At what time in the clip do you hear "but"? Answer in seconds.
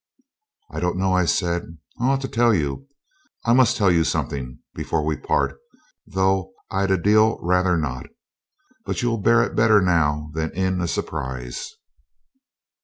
8.83-9.03